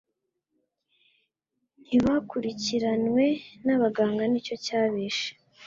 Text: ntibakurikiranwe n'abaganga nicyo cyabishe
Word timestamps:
ntibakurikiranwe 1.85 3.25
n'abaganga 3.65 4.23
nicyo 4.27 4.55
cyabishe 4.65 5.29